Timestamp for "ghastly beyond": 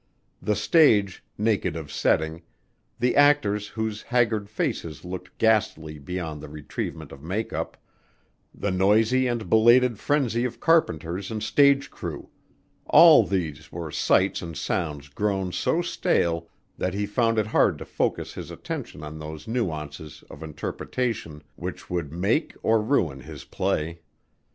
5.37-6.41